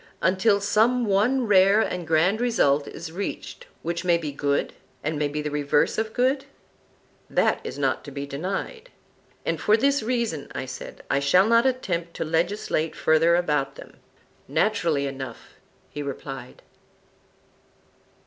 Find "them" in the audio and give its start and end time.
13.75-13.97